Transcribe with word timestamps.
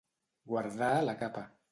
Guardar 0.53 0.91
la 1.03 1.15
capa. 1.21 1.45